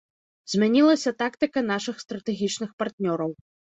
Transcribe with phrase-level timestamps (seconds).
[0.53, 3.31] Змянілася тактыка нашых стратэгічных партнёраў.